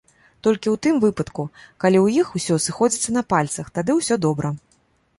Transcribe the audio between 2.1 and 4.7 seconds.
іх усё сыходзіцца на пальцах, тады ўсё добра!